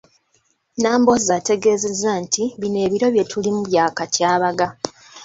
Nambooze 0.81 1.29
ategeezezza 1.39 2.11
nti 2.23 2.43
bino 2.59 2.77
ebiro 2.85 3.07
bye 3.13 3.23
tulimu 3.31 3.61
bya 3.69 3.85
katyabaga. 3.97 4.67